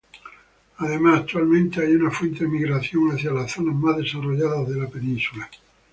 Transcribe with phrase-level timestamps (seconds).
[0.77, 5.47] Además, actualmente hay una fuerte emigración hacia las zonas más desarrolladas de la península.